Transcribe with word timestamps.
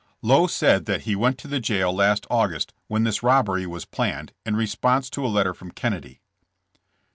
''Lowe 0.23 0.47
said 0.47 0.85
that 0.87 1.01
he 1.01 1.15
went 1.15 1.37
to 1.37 1.47
the 1.47 1.59
jail 1.59 1.93
last 1.93 2.25
August, 2.31 2.73
when 2.87 3.03
this 3.03 3.21
robbery 3.21 3.67
was 3.67 3.85
planned, 3.85 4.33
in 4.47 4.55
response 4.55 5.11
to 5.11 5.23
a 5.23 5.27
let 5.29 5.43
ter 5.43 5.53
from 5.53 5.69
Kennedy. 5.69 6.21